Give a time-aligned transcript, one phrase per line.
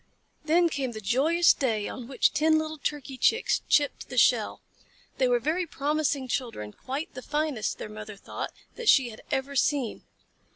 [0.45, 4.59] Then came the joyous day on which ten little Turkey Chicks chipped the shell.
[5.19, 9.55] They were very promising children, quite the finest, their mother thought, that she had ever
[9.55, 10.01] seen.